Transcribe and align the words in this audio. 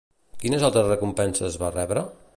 Quines 0.43 0.65
altres 0.69 0.89
recompenses 0.93 1.61
va 1.65 1.73
rebre? 1.77 2.09